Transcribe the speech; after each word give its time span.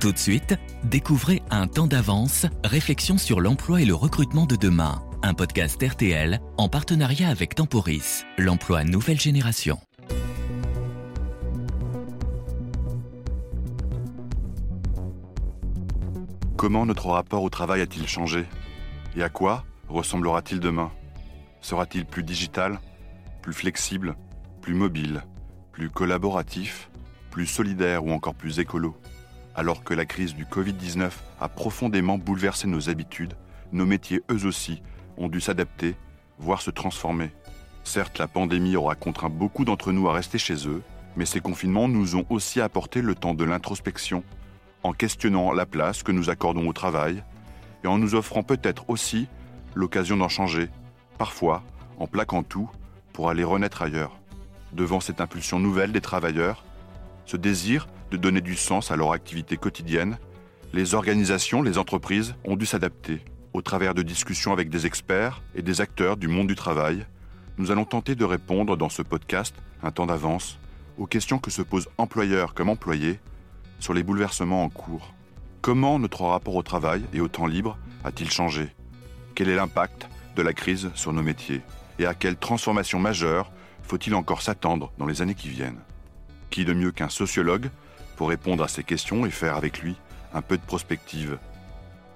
Tout 0.00 0.12
de 0.12 0.18
suite, 0.18 0.54
découvrez 0.82 1.42
Un 1.50 1.66
temps 1.66 1.86
d'avance, 1.86 2.46
réflexion 2.64 3.18
sur 3.18 3.38
l'emploi 3.38 3.82
et 3.82 3.84
le 3.84 3.94
recrutement 3.94 4.46
de 4.46 4.56
demain. 4.56 5.04
Un 5.22 5.34
podcast 5.34 5.78
RTL 5.82 6.40
en 6.56 6.70
partenariat 6.70 7.28
avec 7.28 7.54
Temporis, 7.54 8.24
l'emploi 8.38 8.82
nouvelle 8.82 9.20
génération. 9.20 9.78
Comment 16.56 16.86
notre 16.86 17.08
rapport 17.08 17.42
au 17.42 17.50
travail 17.50 17.82
a-t-il 17.82 18.08
changé? 18.08 18.46
Et 19.16 19.22
à 19.22 19.28
quoi 19.28 19.66
ressemblera-t-il 19.90 20.60
demain? 20.60 20.90
Sera-t-il 21.60 22.06
plus 22.06 22.22
digital, 22.22 22.80
plus 23.42 23.52
flexible, 23.52 24.16
plus 24.62 24.74
mobile, 24.74 25.24
plus 25.72 25.90
collaboratif, 25.90 26.90
plus 27.30 27.44
solidaire 27.44 28.02
ou 28.02 28.12
encore 28.12 28.34
plus 28.34 28.60
écolo? 28.60 28.96
Alors 29.54 29.82
que 29.82 29.94
la 29.94 30.06
crise 30.06 30.34
du 30.34 30.44
Covid-19 30.44 31.10
a 31.40 31.48
profondément 31.48 32.18
bouleversé 32.18 32.68
nos 32.68 32.88
habitudes, 32.88 33.34
nos 33.72 33.86
métiers 33.86 34.22
eux 34.30 34.46
aussi 34.46 34.82
ont 35.16 35.28
dû 35.28 35.40
s'adapter, 35.40 35.96
voire 36.38 36.62
se 36.62 36.70
transformer. 36.70 37.30
Certes, 37.84 38.18
la 38.18 38.28
pandémie 38.28 38.76
aura 38.76 38.94
contraint 38.94 39.28
beaucoup 39.28 39.64
d'entre 39.64 39.92
nous 39.92 40.08
à 40.08 40.12
rester 40.12 40.38
chez 40.38 40.68
eux, 40.68 40.82
mais 41.16 41.26
ces 41.26 41.40
confinements 41.40 41.88
nous 41.88 42.16
ont 42.16 42.26
aussi 42.30 42.60
apporté 42.60 43.02
le 43.02 43.14
temps 43.14 43.34
de 43.34 43.44
l'introspection, 43.44 44.22
en 44.82 44.92
questionnant 44.92 45.52
la 45.52 45.66
place 45.66 46.02
que 46.02 46.12
nous 46.12 46.30
accordons 46.30 46.68
au 46.68 46.72
travail, 46.72 47.22
et 47.84 47.86
en 47.86 47.98
nous 47.98 48.14
offrant 48.14 48.42
peut-être 48.42 48.88
aussi 48.88 49.28
l'occasion 49.74 50.16
d'en 50.16 50.28
changer, 50.28 50.68
parfois 51.18 51.62
en 51.98 52.06
plaquant 52.06 52.42
tout 52.42 52.70
pour 53.12 53.30
aller 53.30 53.44
renaître 53.44 53.82
ailleurs. 53.82 54.18
Devant 54.72 55.00
cette 55.00 55.20
impulsion 55.20 55.58
nouvelle 55.58 55.92
des 55.92 56.00
travailleurs, 56.00 56.64
ce 57.26 57.36
désir 57.36 57.86
de 58.10 58.16
donner 58.16 58.40
du 58.40 58.56
sens 58.56 58.90
à 58.90 58.96
leur 58.96 59.12
activité 59.12 59.56
quotidienne, 59.56 60.18
les 60.72 60.94
organisations, 60.94 61.62
les 61.62 61.78
entreprises 61.78 62.34
ont 62.44 62.56
dû 62.56 62.66
s'adapter. 62.66 63.24
Au 63.52 63.62
travers 63.62 63.94
de 63.94 64.02
discussions 64.02 64.52
avec 64.52 64.70
des 64.70 64.86
experts 64.86 65.42
et 65.54 65.62
des 65.62 65.80
acteurs 65.80 66.16
du 66.16 66.28
monde 66.28 66.46
du 66.46 66.54
travail, 66.54 67.06
nous 67.58 67.70
allons 67.70 67.84
tenter 67.84 68.14
de 68.14 68.24
répondre 68.24 68.76
dans 68.76 68.88
ce 68.88 69.02
podcast, 69.02 69.54
un 69.82 69.90
temps 69.90 70.06
d'avance, 70.06 70.58
aux 70.98 71.06
questions 71.06 71.38
que 71.38 71.50
se 71.50 71.62
posent 71.62 71.88
employeurs 71.98 72.54
comme 72.54 72.68
employés 72.68 73.18
sur 73.80 73.94
les 73.94 74.02
bouleversements 74.02 74.64
en 74.64 74.68
cours. 74.68 75.12
Comment 75.60 75.98
notre 75.98 76.22
rapport 76.22 76.54
au 76.54 76.62
travail 76.62 77.02
et 77.12 77.20
au 77.20 77.28
temps 77.28 77.46
libre 77.46 77.76
a-t-il 78.04 78.30
changé? 78.30 78.68
Quel 79.34 79.48
est 79.48 79.56
l'impact 79.56 80.08
de 80.36 80.42
la 80.42 80.52
crise 80.52 80.90
sur 80.94 81.12
nos 81.12 81.22
métiers? 81.22 81.62
Et 81.98 82.06
à 82.06 82.14
quelle 82.14 82.36
transformation 82.36 82.98
majeure 82.98 83.50
faut-il 83.82 84.14
encore 84.14 84.42
s'attendre 84.42 84.92
dans 84.98 85.06
les 85.06 85.20
années 85.20 85.34
qui 85.34 85.48
viennent? 85.48 85.80
Qui 86.50 86.64
de 86.64 86.72
mieux 86.72 86.92
qu'un 86.92 87.08
sociologue 87.08 87.70
pour 88.16 88.28
répondre 88.28 88.64
à 88.64 88.68
ces 88.68 88.84
questions 88.84 89.24
et 89.24 89.30
faire 89.30 89.56
avec 89.56 89.80
lui 89.80 89.96
un 90.34 90.42
peu 90.42 90.56
de 90.56 90.62
prospective 90.62 91.38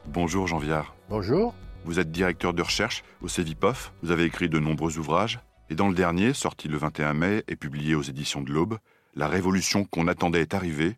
Bonjour 0.06 0.46
Jean 0.46 0.58
Viard. 0.58 0.94
Bonjour. 1.08 1.54
Vous 1.84 1.98
êtes 1.98 2.10
directeur 2.10 2.52
de 2.52 2.62
recherche 2.62 3.04
au 3.22 3.28
CEVIPOF, 3.28 3.92
vous 4.02 4.10
avez 4.10 4.24
écrit 4.24 4.48
de 4.48 4.58
nombreux 4.58 4.98
ouvrages, 4.98 5.40
et 5.70 5.74
dans 5.74 5.88
le 5.88 5.94
dernier, 5.94 6.34
sorti 6.34 6.68
le 6.68 6.76
21 6.76 7.14
mai 7.14 7.44
et 7.48 7.56
publié 7.56 7.94
aux 7.94 8.02
éditions 8.02 8.42
de 8.42 8.52
l'Aube, 8.52 8.78
La 9.14 9.28
révolution 9.28 9.84
qu'on 9.84 10.08
attendait 10.08 10.40
est 10.40 10.54
arrivée, 10.54 10.96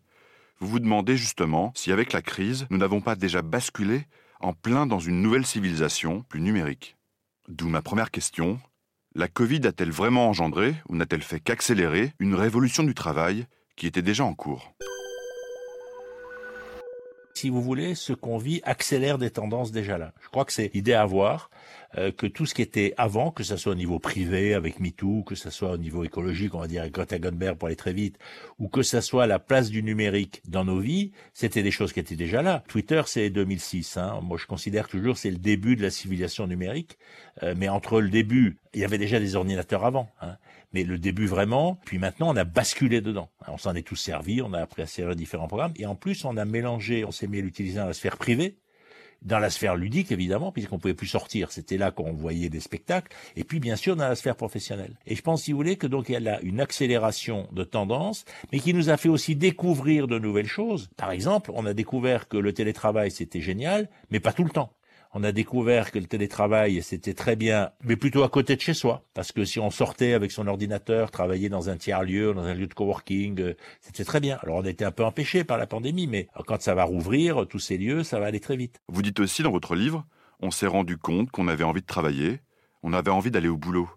vous 0.59 0.67
vous 0.67 0.79
demandez 0.79 1.17
justement 1.17 1.71
si 1.75 1.91
avec 1.91 2.13
la 2.13 2.23
crise, 2.23 2.65
nous 2.71 2.77
n'avons 2.77 2.99
pas 2.99 3.15
déjà 3.15 3.43
basculé 3.43 4.07
en 4.39 4.53
plein 4.53 4.87
dans 4.87 4.99
une 4.99 5.21
nouvelle 5.21 5.45
civilisation 5.45 6.23
plus 6.23 6.41
numérique. 6.41 6.97
D'où 7.47 7.69
ma 7.69 7.81
première 7.81 8.11
question. 8.11 8.59
La 9.19 9.27
Covid 9.27 9.61
a-t-elle 9.65 9.89
vraiment 9.89 10.29
engendré, 10.29 10.75
ou 10.89 10.95
n'a-t-elle 10.95 11.23
fait 11.23 11.39
qu'accélérer, 11.39 12.13
une 12.19 12.35
révolution 12.35 12.83
du 12.83 12.93
travail 12.93 13.47
qui 13.75 13.87
était 13.87 14.03
déjà 14.03 14.23
en 14.23 14.35
cours? 14.35 14.75
Si 17.37 17.49
vous 17.49 17.61
voulez, 17.61 17.93
ce 17.95 18.13
qu'on 18.13 18.37
vit 18.37 18.61
accélère 18.63 19.17
des 19.17 19.29
tendances 19.29 19.71
déjà 19.71 19.97
là. 19.97 20.11
Je 20.21 20.27
crois 20.29 20.43
que 20.43 20.51
c'est 20.51 20.71
l'idée 20.73 20.93
à 20.93 21.03
avoir, 21.03 21.49
euh, 21.97 22.11
que 22.11 22.27
tout 22.27 22.45
ce 22.45 22.53
qui 22.53 22.61
était 22.61 22.93
avant, 22.97 23.31
que 23.31 23.43
ce 23.43 23.55
soit 23.57 23.71
au 23.71 23.75
niveau 23.75 23.99
privé 23.99 24.53
avec 24.53 24.79
MeToo, 24.79 25.23
que 25.23 25.35
ce 25.35 25.49
soit 25.49 25.71
au 25.71 25.77
niveau 25.77 26.03
écologique, 26.03 26.55
on 26.55 26.59
va 26.59 26.67
dire 26.67 26.81
avec 26.81 26.93
Greta 26.93 27.19
Thunberg 27.19 27.57
pour 27.57 27.67
aller 27.67 27.75
très 27.75 27.93
vite, 27.93 28.17
ou 28.59 28.67
que 28.67 28.81
ce 28.81 29.01
soit 29.01 29.27
la 29.27 29.39
place 29.39 29.69
du 29.69 29.83
numérique 29.83 30.41
dans 30.47 30.65
nos 30.65 30.79
vies, 30.79 31.11
c'était 31.33 31.63
des 31.63 31.71
choses 31.71 31.93
qui 31.93 31.99
étaient 31.99 32.15
déjà 32.15 32.41
là. 32.41 32.63
Twitter, 32.67 33.01
c'est 33.05 33.29
2006. 33.29 33.97
Hein. 33.97 34.19
Moi, 34.23 34.37
je 34.37 34.47
considère 34.47 34.87
toujours 34.87 35.17
c'est 35.17 35.31
le 35.31 35.37
début 35.37 35.75
de 35.75 35.83
la 35.83 35.91
civilisation 35.91 36.47
numérique. 36.47 36.97
Euh, 37.43 37.53
mais 37.55 37.69
entre 37.69 38.01
le 38.01 38.09
début, 38.09 38.57
il 38.73 38.81
y 38.81 38.83
avait 38.83 38.97
déjà 38.97 39.19
des 39.19 39.35
ordinateurs 39.35 39.85
avant. 39.85 40.09
Hein 40.21 40.37
mais 40.73 40.83
le 40.83 40.97
début 40.97 41.27
vraiment. 41.27 41.79
Puis 41.85 41.97
maintenant, 41.97 42.31
on 42.33 42.35
a 42.35 42.43
basculé 42.43 43.01
dedans. 43.01 43.29
On 43.47 43.57
s'en 43.57 43.75
est 43.75 43.83
tous 43.83 43.95
servi, 43.95 44.41
on 44.41 44.53
a 44.53 44.59
appris 44.59 44.81
à 44.81 44.87
servir 44.87 45.15
différents 45.15 45.47
programmes, 45.47 45.73
et 45.77 45.85
en 45.85 45.95
plus, 45.95 46.25
on 46.25 46.37
a 46.37 46.45
mélangé, 46.45 47.05
on 47.05 47.11
s'est 47.11 47.27
mis 47.27 47.39
à 47.39 47.41
l'utiliser 47.41 47.79
dans 47.79 47.85
la 47.85 47.93
sphère 47.93 48.17
privée, 48.17 48.57
dans 49.21 49.39
la 49.39 49.49
sphère 49.49 49.75
ludique 49.75 50.11
évidemment, 50.11 50.51
puisqu'on 50.51 50.79
pouvait 50.79 50.93
plus 50.93 51.07
sortir, 51.07 51.51
c'était 51.51 51.77
là 51.77 51.91
qu'on 51.91 52.13
voyait 52.13 52.49
des 52.49 52.59
spectacles, 52.59 53.15
et 53.35 53.43
puis 53.43 53.59
bien 53.59 53.75
sûr 53.75 53.95
dans 53.95 54.07
la 54.07 54.15
sphère 54.15 54.35
professionnelle. 54.35 54.95
Et 55.05 55.15
je 55.15 55.21
pense, 55.21 55.43
si 55.43 55.51
vous 55.51 55.57
voulez, 55.57 55.75
que 55.75 55.87
donc 55.87 56.09
il 56.09 56.13
y 56.13 56.15
a 56.15 56.19
là 56.19 56.39
une 56.43 56.59
accélération 56.59 57.47
de 57.51 57.63
tendance, 57.63 58.25
mais 58.51 58.59
qui 58.59 58.73
nous 58.73 58.89
a 58.89 58.97
fait 58.97 59.09
aussi 59.09 59.35
découvrir 59.35 60.07
de 60.07 60.19
nouvelles 60.19 60.47
choses. 60.47 60.89
Par 60.97 61.11
exemple, 61.11 61.51
on 61.53 61.65
a 61.65 61.73
découvert 61.73 62.27
que 62.27 62.37
le 62.37 62.53
télétravail 62.53 63.11
c'était 63.11 63.41
génial, 63.41 63.89
mais 64.11 64.19
pas 64.19 64.33
tout 64.33 64.43
le 64.43 64.51
temps 64.51 64.71
on 65.17 65.23
a 65.23 65.31
découvert 65.31 65.89
que 65.89 65.97
le 65.97 66.05
télétravail, 66.05 66.83
c'était 66.83 67.15
très 67.15 67.35
bien, 67.35 67.71
mais 67.83 67.95
plutôt 67.95 68.21
à 68.21 68.29
côté 68.29 68.55
de 68.55 68.61
chez 68.61 68.75
soi. 68.75 69.01
Parce 69.15 69.31
que 69.31 69.45
si 69.45 69.59
on 69.59 69.71
sortait 69.71 70.13
avec 70.13 70.31
son 70.31 70.45
ordinateur, 70.45 71.09
travailler 71.09 71.49
dans 71.49 71.69
un 71.71 71.77
tiers-lieu, 71.77 72.35
dans 72.35 72.43
un 72.43 72.53
lieu 72.53 72.67
de 72.67 72.73
coworking, 72.75 73.41
euh, 73.41 73.57
c'était 73.81 74.03
très 74.03 74.19
bien. 74.19 74.37
Alors 74.43 74.57
on 74.57 74.65
a 74.65 74.69
été 74.69 74.85
un 74.85 74.91
peu 74.91 75.03
empêché 75.03 75.43
par 75.43 75.57
la 75.57 75.65
pandémie, 75.65 76.05
mais 76.05 76.27
quand 76.45 76.61
ça 76.61 76.75
va 76.75 76.83
rouvrir, 76.83 77.47
tous 77.49 77.57
ces 77.57 77.79
lieux, 77.79 78.03
ça 78.03 78.19
va 78.19 78.27
aller 78.27 78.39
très 78.39 78.57
vite. 78.57 78.79
Vous 78.89 79.01
dites 79.01 79.19
aussi 79.19 79.41
dans 79.41 79.49
votre 79.49 79.73
livre, 79.73 80.05
on 80.39 80.51
s'est 80.51 80.67
rendu 80.67 80.99
compte 80.99 81.31
qu'on 81.31 81.47
avait 81.47 81.63
envie 81.63 81.81
de 81.81 81.87
travailler, 81.87 82.39
on 82.83 82.93
avait 82.93 83.09
envie 83.09 83.31
d'aller 83.31 83.49
au 83.49 83.57
boulot. 83.57 83.89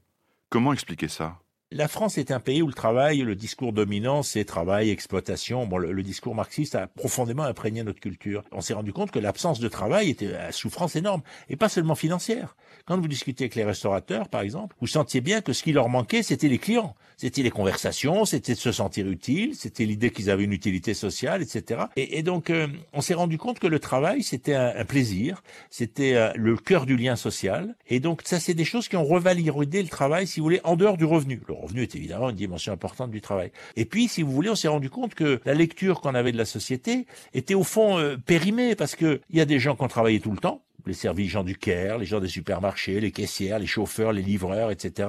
Comment 0.49 0.73
expliquer 0.73 1.09
ça? 1.09 1.37
La 1.73 1.87
France 1.87 2.19
est 2.19 2.33
un 2.33 2.41
pays 2.41 2.63
où 2.63 2.67
le 2.67 2.73
travail, 2.73 3.19
le 3.19 3.37
discours 3.37 3.73
dominant, 3.73 4.25
c'est 4.25 4.45
travail, 4.45 4.91
exploitation. 4.91 5.67
Bon, 5.67 5.79
le, 5.79 6.03
discours 6.03 6.35
marxiste 6.35 6.75
a 6.75 6.89
profondément 6.89 7.45
imprégné 7.45 7.85
notre 7.85 8.01
culture. 8.01 8.43
On 8.51 8.61
s'est 8.61 8.75
rendu 8.75 8.93
compte 8.93 9.13
que 9.13 9.21
l'absence 9.21 9.61
de 9.61 9.69
travail 9.69 10.11
était 10.11 10.35
à 10.35 10.51
souffrance 10.51 10.97
énorme, 10.97 11.23
et 11.49 11.55
pas 11.55 11.69
seulement 11.69 11.95
financière. 11.95 12.57
Quand 12.87 12.99
vous 12.99 13.07
discutez 13.07 13.45
avec 13.45 13.55
les 13.55 13.63
restaurateurs, 13.63 14.29
par 14.29 14.41
exemple, 14.41 14.75
vous 14.81 14.89
sentiez 14.89 15.21
bien 15.21 15.43
que 15.43 15.53
ce 15.53 15.63
qui 15.63 15.73
leur 15.73 15.89
manquait, 15.89 16.25
c'était 16.25 16.49
les 16.49 16.59
clients, 16.59 16.97
c'était 17.17 17.43
les 17.43 17.51
conversations, 17.51 18.25
c'était 18.25 18.55
de 18.55 18.59
se 18.59 18.73
sentir 18.73 19.07
utile, 19.07 19.55
c'était 19.55 19.85
l'idée 19.85 20.11
qu'ils 20.11 20.29
avaient 20.29 20.45
une 20.45 20.53
utilité 20.53 20.93
sociale, 20.93 21.41
etc. 21.41 21.83
Et, 21.95 22.25
donc, 22.25 22.51
euh, 22.51 22.67
on 22.93 23.01
s'est 23.01 23.15
rendu 23.15 23.39
compte 23.39 23.61
que 23.61 23.69
le 23.69 23.79
travail, 23.79 24.25
c'était 24.25 24.55
un, 24.55 24.85
plaisir, 24.85 25.43
c'était 25.69 26.15
euh, 26.17 26.33
le 26.35 26.57
cœur 26.57 26.85
du 26.85 26.97
lien 26.97 27.15
social. 27.15 27.77
Et 27.87 28.01
donc, 28.01 28.23
ça, 28.25 28.41
c'est 28.41 28.55
des 28.55 28.65
choses 28.65 28.89
qui 28.89 28.97
ont 28.97 29.05
revalidé 29.05 29.83
le 29.83 29.89
travail, 29.89 30.27
si 30.27 30.41
vous 30.41 30.45
voulez, 30.45 30.61
en 30.65 30.75
dehors 30.75 30.97
du 30.97 31.05
revenu 31.05 31.37
revenu 31.61 31.83
est 31.83 31.95
évidemment 31.95 32.31
une 32.31 32.37
dimension 32.37 32.73
importante 32.73 33.11
du 33.11 33.21
travail. 33.21 33.53
Et 33.77 33.85
puis, 33.85 34.09
si 34.09 34.23
vous 34.23 34.33
voulez, 34.33 34.51
on 34.51 34.55
s'est 34.55 34.69
rendu 34.69 34.91
compte 34.91 35.15
que 35.15 35.41
la 35.45 35.55
lecture 35.55 36.01
qu'on 36.01 36.15
avait 36.15 36.33
de 36.33 36.39
la 36.39 36.45
société 36.45 37.07
était 37.35 37.55
au 37.55 37.65
fond 37.65 37.99
euh, 37.99 38.17
périmée 38.17 38.75
parce 38.75 38.97
que 38.97 39.21
il 39.31 39.39
y 39.39 39.41
a 39.41 39.45
des 39.45 39.59
gens 39.59 39.77
qui 39.77 39.83
ont 39.83 39.89
travaillé 39.89 40.21
tout 40.21 40.33
le 40.33 40.39
temps, 40.39 40.63
les 40.87 40.95
services 40.95 41.31
gens 41.31 41.45
du 41.45 41.57
Caire, 41.57 41.99
les 41.99 42.07
gens 42.07 42.21
des 42.21 42.29
supermarchés, 42.29 43.01
les 43.01 43.13
caissières, 43.13 43.59
les 43.59 43.67
chauffeurs, 43.67 44.13
les 44.13 44.23
livreurs, 44.23 44.71
etc. 44.71 45.09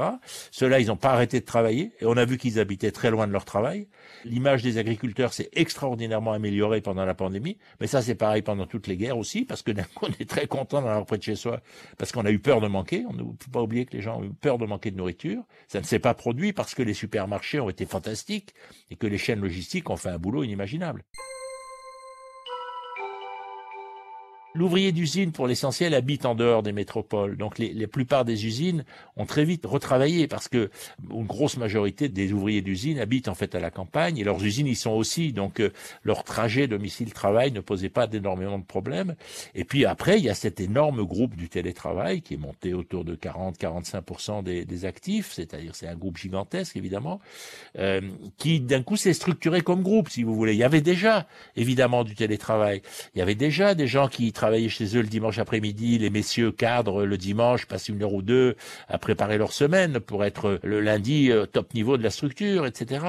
Ceux-là, 0.51 0.79
ils 0.79 0.87
n'ont 0.87 0.97
pas 0.97 1.11
arrêté 1.11 1.39
de 1.39 1.45
travailler 1.45 1.91
et 1.99 2.05
on 2.05 2.17
a 2.17 2.25
vu 2.25 2.37
qu'ils 2.37 2.59
habitaient 2.59 2.91
très 2.91 3.11
loin 3.11 3.27
de 3.27 3.31
leur 3.31 3.45
travail. 3.45 3.87
L'image 4.25 4.61
des 4.63 4.77
agriculteurs 4.77 5.33
s'est 5.33 5.49
extraordinairement 5.53 6.33
améliorée 6.33 6.81
pendant 6.81 7.05
la 7.05 7.13
pandémie, 7.13 7.57
mais 7.79 7.87
ça 7.87 8.01
c'est 8.01 8.15
pareil 8.15 8.41
pendant 8.41 8.65
toutes 8.65 8.87
les 8.87 8.97
guerres 8.97 9.17
aussi, 9.17 9.45
parce 9.45 9.61
que 9.61 9.71
d'un 9.71 9.83
coup 9.83 10.05
on 10.07 10.13
est 10.19 10.29
très 10.29 10.47
content 10.47 10.81
d'avoir 10.81 11.05
près 11.05 11.17
de 11.17 11.23
chez 11.23 11.35
soi, 11.35 11.61
parce 11.97 12.11
qu'on 12.11 12.25
a 12.25 12.31
eu 12.31 12.39
peur 12.39 12.61
de 12.61 12.67
manquer. 12.67 13.05
On 13.09 13.13
ne 13.13 13.23
peut 13.23 13.51
pas 13.51 13.61
oublier 13.61 13.85
que 13.85 13.95
les 13.95 14.01
gens 14.01 14.19
ont 14.19 14.23
eu 14.23 14.33
peur 14.33 14.57
de 14.57 14.65
manquer 14.65 14.91
de 14.91 14.97
nourriture. 14.97 15.43
Ça 15.67 15.79
ne 15.79 15.85
s'est 15.85 15.99
pas 15.99 16.13
produit 16.13 16.53
parce 16.53 16.75
que 16.75 16.83
les 16.83 16.93
supermarchés 16.93 17.59
ont 17.59 17.69
été 17.69 17.85
fantastiques 17.85 18.53
et 18.89 18.95
que 18.95 19.07
les 19.07 19.17
chaînes 19.17 19.41
logistiques 19.41 19.89
ont 19.89 19.97
fait 19.97 20.09
un 20.09 20.17
boulot 20.17 20.43
inimaginable. 20.43 21.03
L'ouvrier 24.53 24.91
d'usine, 24.91 25.31
pour 25.31 25.47
l'essentiel, 25.47 25.93
habite 25.93 26.25
en 26.25 26.35
dehors 26.35 26.61
des 26.61 26.73
métropoles. 26.73 27.37
Donc, 27.37 27.57
les, 27.57 27.73
la 27.73 27.87
plupart 27.87 28.25
des 28.25 28.45
usines 28.45 28.83
ont 29.15 29.25
très 29.25 29.45
vite 29.45 29.65
retravaillé 29.65 30.27
parce 30.27 30.49
que 30.49 30.69
une 31.09 31.25
grosse 31.25 31.55
majorité 31.55 32.09
des 32.09 32.33
ouvriers 32.33 32.61
d'usine 32.61 32.99
habitent 32.99 33.29
en 33.29 33.35
fait 33.35 33.55
à 33.55 33.61
la 33.61 33.71
campagne 33.71 34.17
et 34.17 34.25
leurs 34.25 34.43
usines 34.43 34.67
y 34.67 34.75
sont 34.75 34.91
aussi. 34.91 35.31
Donc, 35.31 35.61
euh, 35.61 35.71
leur 36.03 36.25
trajet 36.25 36.67
domicile-travail 36.67 37.51
ne 37.51 37.61
posait 37.61 37.89
pas 37.89 38.07
d'énormément 38.07 38.59
de 38.59 38.65
problèmes. 38.65 39.15
Et 39.55 39.63
puis 39.63 39.85
après, 39.85 40.17
il 40.19 40.25
y 40.25 40.29
a 40.29 40.33
cet 40.33 40.59
énorme 40.59 41.03
groupe 41.03 41.35
du 41.35 41.47
télétravail 41.47 42.21
qui 42.21 42.33
est 42.33 42.37
monté 42.37 42.73
autour 42.73 43.05
de 43.05 43.15
40-45% 43.15 44.43
des, 44.43 44.65
des, 44.65 44.85
actifs, 44.85 45.31
c'est-à-dire 45.31 45.75
c'est 45.75 45.87
un 45.87 45.95
groupe 45.95 46.17
gigantesque 46.17 46.75
évidemment, 46.75 47.21
euh, 47.77 48.01
qui 48.37 48.59
d'un 48.59 48.83
coup 48.83 48.97
s'est 48.97 49.13
structuré 49.13 49.61
comme 49.61 49.81
groupe, 49.81 50.09
si 50.09 50.23
vous 50.23 50.35
voulez. 50.35 50.53
Il 50.53 50.59
y 50.59 50.63
avait 50.63 50.81
déjà 50.81 51.27
évidemment 51.55 52.03
du 52.03 52.15
télétravail. 52.15 52.81
Il 53.15 53.19
y 53.19 53.21
avait 53.21 53.35
déjà 53.35 53.75
des 53.75 53.87
gens 53.87 54.07
qui 54.07 54.33
travailler 54.41 54.69
chez 54.69 54.97
eux 54.97 55.01
le 55.01 55.07
dimanche 55.07 55.37
après-midi, 55.37 55.99
les 55.99 56.09
messieurs 56.09 56.51
cadres 56.51 57.05
le 57.05 57.17
dimanche, 57.17 57.67
passent 57.67 57.89
une 57.89 58.01
heure 58.01 58.13
ou 58.13 58.23
deux 58.23 58.55
à 58.89 58.97
préparer 58.97 59.37
leur 59.37 59.53
semaine 59.53 59.99
pour 59.99 60.25
être 60.25 60.59
le 60.63 60.81
lundi 60.81 61.31
euh, 61.31 61.45
top 61.45 61.75
niveau 61.75 61.95
de 61.95 62.01
la 62.01 62.09
structure, 62.09 62.65
etc. 62.65 63.05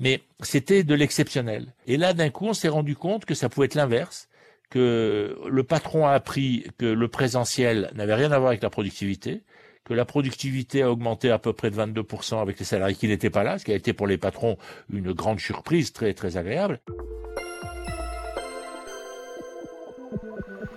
Mais 0.00 0.22
c'était 0.40 0.82
de 0.82 0.94
l'exceptionnel. 0.96 1.72
Et 1.86 1.96
là, 1.96 2.14
d'un 2.14 2.30
coup, 2.30 2.46
on 2.48 2.52
s'est 2.52 2.68
rendu 2.68 2.96
compte 2.96 3.26
que 3.26 3.34
ça 3.34 3.48
pouvait 3.48 3.66
être 3.66 3.76
l'inverse 3.76 4.28
que 4.70 5.38
le 5.48 5.62
patron 5.62 6.06
a 6.06 6.12
appris 6.12 6.66
que 6.78 6.86
le 6.86 7.06
présentiel 7.06 7.90
n'avait 7.94 8.14
rien 8.14 8.32
à 8.32 8.38
voir 8.38 8.48
avec 8.48 8.62
la 8.62 8.70
productivité, 8.70 9.42
que 9.84 9.94
la 9.94 10.04
productivité 10.04 10.82
a 10.82 10.90
augmenté 10.90 11.30
à 11.30 11.38
peu 11.38 11.52
près 11.52 11.70
de 11.70 11.76
22% 11.76 12.40
avec 12.42 12.58
les 12.58 12.64
salariés 12.64 12.96
qui 12.96 13.06
n'étaient 13.06 13.30
pas 13.30 13.44
là, 13.44 13.58
ce 13.58 13.64
qui 13.64 13.70
a 13.70 13.76
été 13.76 13.92
pour 13.92 14.08
les 14.08 14.18
patrons 14.18 14.56
une 14.92 15.12
grande 15.12 15.38
surprise 15.38 15.92
très 15.92 16.12
très 16.12 16.36
agréable. 16.38 16.80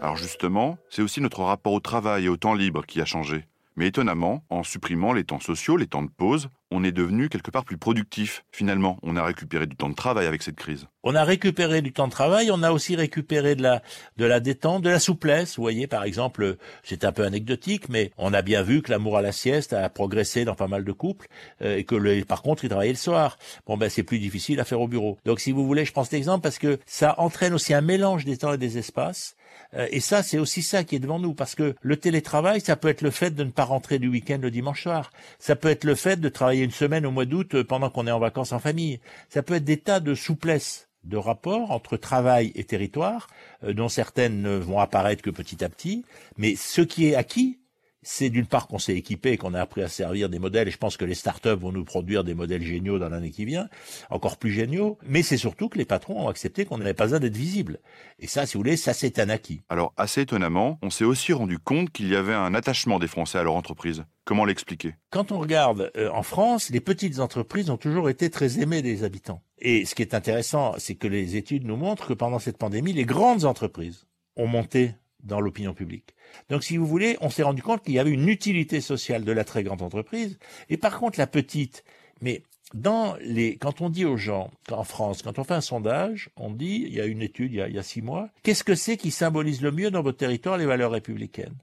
Alors 0.01 0.17
justement, 0.17 0.77
c'est 0.89 1.01
aussi 1.01 1.21
notre 1.21 1.41
rapport 1.41 1.73
au 1.73 1.79
travail 1.79 2.25
et 2.25 2.29
au 2.29 2.37
temps 2.37 2.53
libre 2.53 2.85
qui 2.85 3.01
a 3.01 3.05
changé. 3.05 3.45
Mais 3.77 3.87
étonnamment, 3.87 4.43
en 4.49 4.63
supprimant 4.63 5.11
les 5.11 5.25
temps 5.25 5.41
sociaux, 5.41 5.75
les 5.75 5.87
temps 5.87 6.03
de 6.03 6.09
pause, 6.09 6.47
on 6.71 6.83
est 6.85 6.93
devenu 6.93 7.27
quelque 7.27 7.51
part 7.51 7.65
plus 7.65 7.77
productif. 7.77 8.45
Finalement, 8.51 8.97
on 9.03 9.17
a 9.17 9.23
récupéré 9.23 9.67
du 9.67 9.75
temps 9.75 9.89
de 9.89 9.95
travail 9.95 10.27
avec 10.27 10.43
cette 10.43 10.55
crise. 10.55 10.87
On 11.03 11.13
a 11.13 11.25
récupéré 11.25 11.81
du 11.81 11.91
temps 11.91 12.07
de 12.07 12.11
travail, 12.11 12.51
on 12.51 12.63
a 12.63 12.71
aussi 12.71 12.95
récupéré 12.95 13.55
de 13.55 13.61
la, 13.61 13.81
de 14.15 14.25
la 14.25 14.39
détente, 14.39 14.81
de 14.81 14.89
la 14.89 14.99
souplesse. 14.99 15.57
Vous 15.57 15.61
voyez, 15.61 15.87
par 15.87 16.05
exemple, 16.05 16.55
c'est 16.83 17.03
un 17.03 17.11
peu 17.11 17.25
anecdotique, 17.25 17.89
mais 17.89 18.11
on 18.17 18.33
a 18.33 18.41
bien 18.41 18.61
vu 18.61 18.81
que 18.81 18.91
l'amour 18.91 19.17
à 19.17 19.21
la 19.21 19.33
sieste 19.33 19.73
a 19.73 19.89
progressé 19.89 20.45
dans 20.45 20.55
pas 20.55 20.67
mal 20.67 20.85
de 20.85 20.91
couples, 20.93 21.27
euh, 21.61 21.75
et 21.75 21.83
que 21.83 21.95
le, 21.95 22.23
par 22.23 22.43
contre, 22.43 22.63
ils 22.63 22.69
travaillaient 22.69 22.93
le 22.93 22.97
soir. 22.97 23.37
Bon, 23.67 23.75
ben, 23.75 23.89
c'est 23.89 24.03
plus 24.03 24.19
difficile 24.19 24.61
à 24.61 24.63
faire 24.63 24.79
au 24.79 24.87
bureau. 24.87 25.17
Donc, 25.25 25.41
si 25.41 25.51
vous 25.51 25.65
voulez, 25.65 25.83
je 25.83 25.91
prends 25.91 26.05
cet 26.05 26.13
exemple 26.13 26.43
parce 26.43 26.59
que 26.59 26.79
ça 26.85 27.15
entraîne 27.19 27.53
aussi 27.53 27.73
un 27.73 27.81
mélange 27.81 28.23
des 28.23 28.37
temps 28.37 28.53
et 28.53 28.57
des 28.57 28.77
espaces. 28.77 29.35
Euh, 29.73 29.87
et 29.91 29.99
ça, 29.99 30.23
c'est 30.23 30.37
aussi 30.37 30.61
ça 30.61 30.83
qui 30.83 30.95
est 30.95 30.99
devant 30.99 31.19
nous, 31.19 31.33
parce 31.33 31.55
que 31.55 31.75
le 31.81 31.97
télétravail, 31.97 32.61
ça 32.61 32.75
peut 32.75 32.89
être 32.89 33.01
le 33.01 33.11
fait 33.11 33.31
de 33.31 33.43
ne 33.43 33.51
pas 33.51 33.65
rentrer 33.65 33.99
du 33.99 34.07
week-end 34.07 34.39
le 34.41 34.51
dimanche 34.51 34.83
soir. 34.83 35.11
Ça 35.39 35.55
peut 35.55 35.69
être 35.69 35.83
le 35.83 35.95
fait 35.95 36.19
de 36.19 36.29
travailler 36.29 36.63
une 36.63 36.71
semaine 36.71 37.05
au 37.05 37.11
mois 37.11 37.25
d'août 37.25 37.55
euh, 37.55 37.63
pendant 37.63 37.89
qu'on 37.89 38.07
est 38.07 38.11
en 38.11 38.19
vacances 38.19 38.51
en 38.51 38.59
famille. 38.59 38.99
Ça 39.29 39.43
peut 39.43 39.55
être 39.55 39.63
des 39.63 39.77
tas 39.77 39.99
de 39.99 40.15
souplesse 40.15 40.87
de 41.03 41.17
rapports 41.17 41.71
entre 41.71 41.97
travail 41.97 42.51
et 42.55 42.63
territoire, 42.63 43.27
euh, 43.63 43.73
dont 43.73 43.89
certaines 43.89 44.41
ne 44.41 44.57
vont 44.57 44.79
apparaître 44.79 45.21
que 45.21 45.29
petit 45.29 45.63
à 45.63 45.69
petit. 45.69 46.03
Mais 46.37 46.55
ce 46.55 46.81
qui 46.81 47.07
est 47.07 47.15
acquis, 47.15 47.59
c'est 48.05 48.29
d'une 48.29 48.45
part 48.45 48.67
qu'on 48.67 48.77
s'est 48.77 48.95
équipé, 48.95 49.35
qu'on 49.35 49.55
a 49.55 49.59
appris 49.59 49.81
à 49.81 49.87
servir 49.87 50.29
des 50.29 50.39
modèles, 50.39 50.67
et 50.67 50.71
je 50.71 50.77
pense 50.77 50.95
que 50.95 51.05
les 51.05 51.15
startups 51.15 51.49
vont 51.49 51.71
nous 51.71 51.83
produire 51.83 52.23
des 52.23 52.35
modèles 52.35 52.61
géniaux 52.61 52.99
dans 52.99 53.09
l'année 53.09 53.31
qui 53.31 53.45
vient, 53.45 53.67
encore 54.09 54.37
plus 54.37 54.51
géniaux, 54.51 54.97
mais 55.07 55.23
c'est 55.23 55.37
surtout 55.37 55.69
que 55.69 55.77
les 55.77 55.85
patrons 55.85 56.25
ont 56.25 56.29
accepté 56.29 56.65
qu'on 56.65 56.77
n'avait 56.77 56.93
pas 56.93 57.05
besoin 57.05 57.19
d'être 57.19 57.35
visible. 57.35 57.79
Et 58.19 58.27
ça, 58.27 58.45
si 58.45 58.53
vous 58.53 58.59
voulez, 58.59 58.77
ça 58.77 58.93
c'est 58.93 59.17
un 59.19 59.29
acquis. 59.29 59.61
Alors, 59.69 59.93
assez 59.97 60.21
étonnamment, 60.21 60.77
on 60.83 60.91
s'est 60.91 61.03
aussi 61.03 61.33
rendu 61.33 61.57
compte 61.57 61.89
qu'il 61.89 62.07
y 62.07 62.15
avait 62.15 62.33
un 62.33 62.53
attachement 62.53 62.99
des 62.99 63.07
Français 63.07 63.39
à 63.39 63.43
leur 63.43 63.55
entreprise. 63.55 64.05
Comment 64.23 64.45
l'expliquer? 64.45 64.95
Quand 65.09 65.31
on 65.31 65.39
regarde 65.39 65.91
euh, 65.97 66.09
en 66.11 66.23
France, 66.23 66.69
les 66.69 66.81
petites 66.81 67.19
entreprises 67.19 67.69
ont 67.69 67.77
toujours 67.77 68.09
été 68.09 68.29
très 68.29 68.59
aimées 68.59 68.81
des 68.83 69.03
habitants. 69.03 69.41
Et 69.57 69.85
ce 69.85 69.95
qui 69.95 70.03
est 70.03 70.13
intéressant, 70.13 70.75
c'est 70.77 70.95
que 70.95 71.07
les 71.07 71.35
études 71.35 71.65
nous 71.65 71.75
montrent 71.75 72.07
que 72.07 72.13
pendant 72.13 72.39
cette 72.39 72.57
pandémie, 72.57 72.93
les 72.93 73.05
grandes 73.05 73.45
entreprises 73.45 74.05
ont 74.35 74.47
monté 74.47 74.95
dans 75.25 75.41
l'opinion 75.41 75.73
publique. 75.73 76.15
Donc, 76.49 76.63
si 76.63 76.77
vous 76.77 76.87
voulez, 76.87 77.17
on 77.21 77.29
s'est 77.29 77.43
rendu 77.43 77.61
compte 77.61 77.83
qu'il 77.83 77.93
y 77.93 77.99
avait 77.99 78.11
une 78.11 78.29
utilité 78.29 78.81
sociale 78.81 79.23
de 79.23 79.31
la 79.31 79.43
très 79.43 79.63
grande 79.63 79.81
entreprise, 79.81 80.37
et 80.69 80.77
par 80.77 80.99
contre 80.99 81.19
la 81.19 81.27
petite. 81.27 81.83
Mais 82.21 82.43
dans 82.73 83.15
les, 83.21 83.57
quand 83.57 83.81
on 83.81 83.89
dit 83.89 84.05
aux 84.05 84.17
gens, 84.17 84.51
en 84.71 84.83
France, 84.83 85.21
quand 85.21 85.39
on 85.39 85.43
fait 85.43 85.53
un 85.53 85.61
sondage, 85.61 86.29
on 86.35 86.51
dit, 86.51 86.83
il 86.87 86.93
y 86.93 87.01
a 87.01 87.05
une 87.05 87.21
étude 87.21 87.53
il 87.53 87.73
y 87.73 87.79
a, 87.79 87.83
six 87.83 88.01
mois, 88.01 88.29
qu'est-ce 88.43 88.63
que 88.63 88.75
c'est 88.75 88.97
qui 88.97 89.11
symbolise 89.11 89.61
le 89.61 89.71
mieux 89.71 89.91
dans 89.91 90.01
votre 90.01 90.17
territoire 90.17 90.57
les 90.57 90.65
valeurs 90.65 90.91
républicaines? 90.91 91.55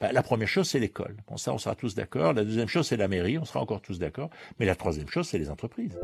Ben, 0.00 0.12
la 0.12 0.22
première 0.22 0.48
chose, 0.48 0.68
c'est 0.68 0.78
l'école. 0.78 1.16
Bon, 1.28 1.36
ça, 1.36 1.52
on 1.52 1.58
sera 1.58 1.74
tous 1.74 1.94
d'accord. 1.94 2.32
La 2.32 2.44
deuxième 2.44 2.68
chose, 2.68 2.86
c'est 2.86 2.96
la 2.96 3.08
mairie. 3.08 3.38
On 3.38 3.44
sera 3.44 3.60
encore 3.60 3.82
tous 3.82 3.98
d'accord. 3.98 4.30
Mais 4.58 4.66
la 4.66 4.74
troisième 4.74 5.08
chose, 5.08 5.28
c'est 5.28 5.38
les 5.38 5.50
entreprises. 5.50 5.98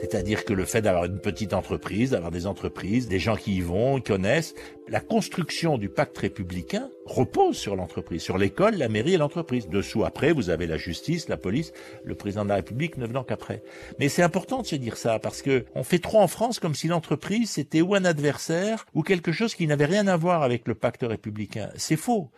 C'est-à-dire 0.00 0.44
que 0.44 0.52
le 0.52 0.64
fait 0.64 0.82
d'avoir 0.82 1.04
une 1.04 1.18
petite 1.18 1.54
entreprise, 1.54 2.10
d'avoir 2.10 2.30
des 2.30 2.46
entreprises, 2.46 3.08
des 3.08 3.18
gens 3.18 3.36
qui 3.36 3.56
y 3.56 3.60
vont, 3.60 4.00
connaissent, 4.00 4.54
la 4.88 5.00
construction 5.00 5.78
du 5.78 5.88
pacte 5.88 6.18
républicain 6.18 6.90
repose 7.06 7.56
sur 7.56 7.76
l'entreprise, 7.76 8.22
sur 8.22 8.36
l'école, 8.36 8.74
la 8.76 8.88
mairie 8.88 9.14
et 9.14 9.16
l'entreprise. 9.18 9.68
Dessous, 9.68 10.04
après, 10.04 10.32
vous 10.32 10.50
avez 10.50 10.66
la 10.66 10.76
justice, 10.76 11.28
la 11.28 11.36
police, 11.36 11.72
le 12.04 12.14
président 12.14 12.44
de 12.44 12.50
la 12.50 12.56
République 12.56 12.96
ne 12.96 13.06
venant 13.06 13.24
qu'après. 13.24 13.62
Mais 13.98 14.08
c'est 14.08 14.22
important 14.22 14.62
de 14.62 14.66
se 14.66 14.76
dire 14.76 14.96
ça, 14.96 15.18
parce 15.18 15.42
que 15.42 15.64
on 15.74 15.84
fait 15.84 15.98
trop 15.98 16.20
en 16.20 16.28
France 16.28 16.58
comme 16.58 16.74
si 16.74 16.88
l'entreprise 16.88 17.50
c'était 17.50 17.80
ou 17.80 17.94
un 17.94 18.04
adversaire, 18.04 18.86
ou 18.94 19.02
quelque 19.02 19.32
chose 19.32 19.54
qui 19.54 19.66
n'avait 19.66 19.86
rien 19.86 20.06
à 20.06 20.16
voir 20.16 20.42
avec 20.42 20.66
le 20.68 20.74
pacte 20.74 21.02
républicain. 21.02 21.70
C'est 21.76 21.96
faux. 21.96 22.30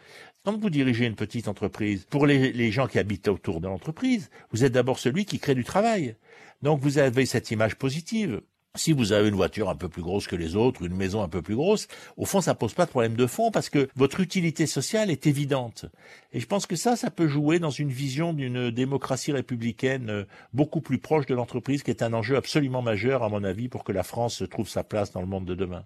Quand 0.44 0.58
vous 0.58 0.70
dirigez 0.70 1.06
une 1.06 1.16
petite 1.16 1.48
entreprise, 1.48 2.06
pour 2.08 2.26
les, 2.26 2.52
les 2.52 2.70
gens 2.70 2.86
qui 2.86 2.98
habitent 2.98 3.28
autour 3.28 3.60
de 3.60 3.68
l'entreprise, 3.68 4.30
vous 4.52 4.64
êtes 4.64 4.72
d'abord 4.72 4.98
celui 4.98 5.24
qui 5.24 5.38
crée 5.38 5.54
du 5.54 5.64
travail. 5.64 6.16
Donc 6.62 6.80
vous 6.80 6.98
avez 6.98 7.26
cette 7.26 7.50
image 7.50 7.76
positive. 7.76 8.40
Si 8.76 8.92
vous 8.92 9.12
avez 9.12 9.28
une 9.28 9.34
voiture 9.34 9.70
un 9.70 9.74
peu 9.74 9.88
plus 9.88 10.02
grosse 10.02 10.26
que 10.26 10.36
les 10.36 10.54
autres, 10.54 10.84
une 10.84 10.94
maison 10.94 11.22
un 11.22 11.28
peu 11.28 11.42
plus 11.42 11.56
grosse, 11.56 11.88
au 12.16 12.26
fond, 12.26 12.40
ça 12.40 12.54
pose 12.54 12.74
pas 12.74 12.84
de 12.84 12.90
problème 12.90 13.16
de 13.16 13.26
fond 13.26 13.50
parce 13.50 13.70
que 13.70 13.88
votre 13.96 14.20
utilité 14.20 14.66
sociale 14.66 15.10
est 15.10 15.26
évidente. 15.26 15.86
Et 16.32 16.40
je 16.40 16.46
pense 16.46 16.66
que 16.66 16.76
ça, 16.76 16.94
ça 16.94 17.10
peut 17.10 17.26
jouer 17.26 17.58
dans 17.58 17.70
une 17.70 17.88
vision 17.88 18.32
d'une 18.32 18.70
démocratie 18.70 19.32
républicaine 19.32 20.10
euh, 20.10 20.24
beaucoup 20.52 20.80
plus 20.80 20.98
proche 20.98 21.26
de 21.26 21.34
l'entreprise, 21.34 21.82
qui 21.82 21.90
est 21.90 22.02
un 22.02 22.12
enjeu 22.12 22.36
absolument 22.36 22.82
majeur, 22.82 23.24
à 23.24 23.28
mon 23.28 23.42
avis, 23.42 23.68
pour 23.68 23.84
que 23.84 23.92
la 23.92 24.02
France 24.02 24.44
trouve 24.50 24.68
sa 24.68 24.84
place 24.84 25.12
dans 25.12 25.20
le 25.20 25.26
monde 25.26 25.46
de 25.46 25.54
demain. 25.54 25.84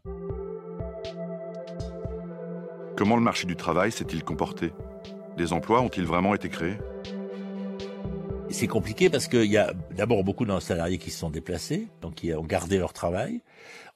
Comment 2.97 3.17
le 3.17 3.23
marché 3.23 3.47
du 3.47 3.57
travail 3.57 3.91
s'est-il 3.91 4.23
comporté? 4.23 4.73
Des 5.37 5.53
emplois 5.53 5.81
ont-ils 5.81 6.05
vraiment 6.05 6.35
été 6.35 6.49
créés? 6.49 6.77
C'est 8.53 8.67
compliqué 8.67 9.11
parce 9.11 9.29
qu'il 9.29 9.51
y 9.51 9.57
a 9.57 9.73
d'abord 9.97 10.25
beaucoup 10.25 10.45
de 10.45 10.61
salariés 10.61 10.99
qui 10.99 11.11
se 11.11 11.19
sont 11.19 11.31
déplacés, 11.31 11.89
donc 12.01 12.17
qui 12.17 12.33
ont 12.35 12.45
gardé 12.45 12.79
leur 12.79 12.93
travail. 12.93 13.41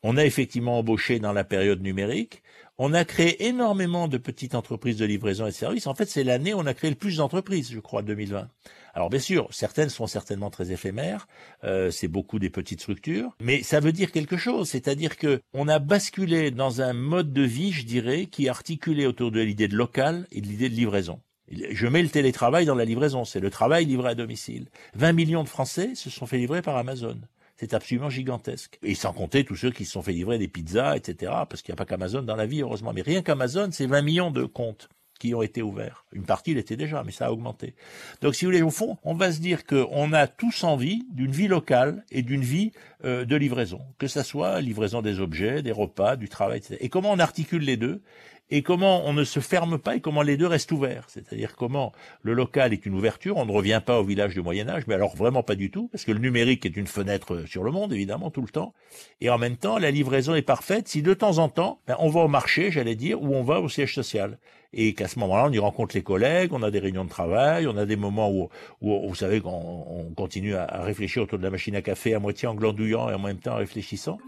On 0.03 0.17
a 0.17 0.25
effectivement 0.25 0.79
embauché 0.79 1.19
dans 1.19 1.33
la 1.33 1.45
période 1.45 1.83
numérique. 1.83 2.43
On 2.79 2.93
a 2.93 3.05
créé 3.05 3.47
énormément 3.47 4.07
de 4.07 4.19
petites 4.19 4.55
entreprises 4.55 4.99
de 4.99 5.07
livraison 5.07 5.47
et 5.47 5.51
de 5.51 5.55
services. 5.55 5.87
En 5.87 5.95
fait, 5.95 6.07
c'est 6.07 6.25
l'année 6.25 6.53
où 6.53 6.59
on 6.59 6.67
a 6.67 6.75
créé 6.75 6.91
le 6.91 6.97
plus 6.97 7.17
d'entreprises, 7.17 7.73
je 7.73 7.81
crois, 7.81 8.03
2020. 8.03 8.49
Alors 8.95 9.11
bien 9.11 9.21
sûr, 9.21 9.49
certaines 9.51 9.91
sont 9.91 10.07
certainement 10.07 10.49
très 10.49 10.73
éphémères, 10.73 11.29
euh, 11.65 11.91
c'est 11.91 12.09
beaucoup 12.09 12.39
des 12.39 12.49
petites 12.49 12.81
structures, 12.81 13.37
mais 13.43 13.63
ça 13.63 13.79
veut 13.79 13.93
dire 13.93 14.11
quelque 14.11 14.39
chose, 14.39 14.71
c'est-à-dire 14.71 15.19
que 15.19 15.43
on 15.53 15.69
a 15.69 15.79
basculé 15.79 16.51
dans 16.51 16.81
un 16.81 16.95
mode 16.95 17.33
de 17.35 17.43
vie, 17.43 17.73
je 17.73 17.85
dirais, 17.85 18.25
qui 18.25 18.47
est 18.47 18.49
articulé 18.49 19.07
autour 19.07 19.33
de 19.33 19.41
l'idée 19.41 19.69
de 19.69 19.77
local 19.77 20.27
et 20.33 20.41
de 20.41 20.47
l'idée 20.47 20.71
de 20.71 20.75
livraison. 20.75 21.21
Je 21.49 21.87
mets 21.87 22.03
le 22.03 22.09
télétravail 22.09 22.67
dans 22.67 22.75
la 22.75 22.85
livraison, 22.85 23.25
c'est 23.25 23.41
le 23.41 23.51
travail 23.51 23.85
livré 23.85 24.11
à 24.11 24.15
domicile. 24.15 24.67
20 24.95 25.13
millions 25.13 25.45
de 25.45 25.49
Français 25.49 25.95
se 25.95 26.11
sont 26.11 26.27
fait 26.27 26.39
livrer 26.39 26.63
par 26.63 26.77
Amazon. 26.77 27.19
C'est 27.57 27.73
absolument 27.73 28.11
gigantesque. 28.11 28.79
Et 28.83 28.95
sans 28.95 29.13
compter 29.13 29.45
tous 29.45 29.57
ceux 29.57 29.71
qui 29.71 29.85
se 29.85 29.93
sont 29.93 30.03
fait 30.03 30.13
livrer 30.13 30.39
des 30.39 30.49
pizzas, 30.49 30.97
etc., 30.97 31.33
parce 31.49 31.63
qu'il 31.63 31.73
n'y 31.73 31.77
a 31.77 31.79
pas 31.79 31.87
qu'Amazon 31.87 32.23
dans 32.23 32.37
la 32.37 32.47
vie, 32.47 32.61
heureusement. 32.61 32.93
Mais 32.93 33.03
rien 33.03 33.23
qu'Amazon, 33.23 33.69
c'est 33.73 33.87
20 33.87 34.03
millions 34.03 34.31
de 34.31 34.45
comptes 34.45 34.89
qui 35.19 35.35
ont 35.35 35.43
été 35.43 35.63
ouverts. 35.63 36.05
Une 36.13 36.25
partie 36.25 36.55
l'était 36.55 36.77
déjà, 36.77 37.03
mais 37.03 37.13
ça 37.13 37.27
a 37.27 37.33
augmenté. 37.33 37.75
Donc, 38.21 38.35
si 38.35 38.45
vous 38.45 38.51
voulez, 38.51 38.63
au 38.63 38.71
fond, 38.71 38.99
on 39.03 39.15
va 39.15 39.33
se 39.33 39.41
dire 39.41 39.65
qu'on 39.65 40.13
a 40.13 40.27
tous 40.27 40.65
envie 40.65 41.07
d'une 41.11 41.31
vie 41.31 41.49
locale 41.49 42.05
et 42.11 42.23
d'une 42.23 42.43
vie 42.43 42.73
euh, 43.05 43.25
de 43.25 43.37
livraison, 43.37 43.81
que 43.99 44.07
ça 44.07 44.23
soit 44.23 44.61
livraison 44.61 45.03
des 45.03 45.21
objets, 45.21 45.63
des 45.63 45.73
repas, 45.73 46.17
du 46.17 46.29
travail, 46.29 46.59
etc. 46.59 46.77
Et 46.81 46.89
comment 46.89 47.13
on 47.13 47.19
articule 47.19 47.63
les 47.63 47.77
deux? 47.77 48.03
Et 48.51 48.63
comment 48.63 49.05
on 49.07 49.13
ne 49.13 49.25
se 49.25 49.41
ferme 49.41 49.79
pas 49.79 49.97
et 49.97 50.01
comment 50.01 50.23
les 50.23 50.37
deux 50.37 50.47
restent 50.47 50.71
ouverts. 50.73 51.05
C'est-à-dire 51.09 51.57
comment 51.57 51.93
le 52.23 52.33
local 52.33 52.73
est 52.73 52.87
une 52.87 52.95
ouverture, 52.95 53.37
on 53.37 53.47
ne 53.47 53.53
revient 53.53 53.81
pas 53.85 53.99
au 53.99 54.05
village 54.05 54.35
du 54.35 54.41
Moyen 54.41 54.69
Âge, 54.69 54.85
mais 54.87 54.95
alors 54.95 55.17
vraiment 55.17 55.43
pas 55.43 55.57
du 55.57 55.71
tout, 55.71 55.89
parce 55.89 56.05
que 56.05 56.13
le 56.13 56.19
numérique 56.19 56.65
est 56.65 56.77
une 56.77 56.87
fenêtre 56.87 57.45
sur 57.47 57.65
le 57.65 57.73
monde, 57.73 57.93
évidemment, 57.93 58.31
tout 58.31 58.43
le 58.43 58.49
temps. 58.49 58.73
Et 59.21 59.31
en 59.31 59.39
même 59.39 59.57
temps, 59.57 59.79
la 59.79 59.91
livraison 59.91 60.35
est 60.35 60.43
parfaite 60.43 60.89
si 60.89 61.03
de 61.03 61.15
temps 61.15 61.39
en 61.39 61.49
temps, 61.49 61.81
ben, 61.87 61.97
on 61.99 62.09
va 62.09 62.21
au 62.21 62.29
marché, 62.29 62.71
j'allais 62.71 62.95
dire, 62.95 63.21
ou 63.21 63.35
on 63.35 63.43
va 63.43 63.61
au 63.61 63.69
siège 63.69 63.95
social. 63.95 64.39
Et 64.73 64.95
qu'à 64.95 65.09
ce 65.09 65.19
moment-là, 65.21 65.47
on 65.47 65.53
y 65.53 65.59
rencontre 65.59 65.97
les 65.97 66.03
collègues, 66.03 66.53
on 66.53 66.63
a 66.63 66.71
des 66.71 66.81
réunions 66.81 67.05
de 67.05 67.11
travail, 67.11 67.67
on 67.67 67.77
a 67.77 67.87
des 67.87 67.97
moments 67.97 68.31
où, 68.31 68.49
vous 68.81 69.15
savez 69.15 69.41
qu'on 69.41 70.13
continue 70.17 70.55
à 70.55 70.83
réfléchir 70.83 71.23
autour 71.23 71.39
de 71.39 71.45
la 71.45 71.51
machine 71.51 71.75
à 71.77 71.83
café 71.83 72.15
à 72.15 72.19
moitié 72.19 72.47
en 72.47 72.55
glandouillant 72.55 73.09
et 73.09 73.15
en 73.15 73.19
même 73.19 73.39
temps 73.39 73.55
en 73.55 73.57
réfléchissant. 73.57 74.19